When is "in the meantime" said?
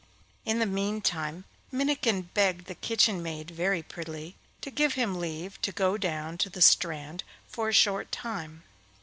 0.45-1.45